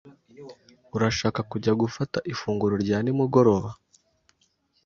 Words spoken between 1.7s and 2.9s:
gufata ifunguro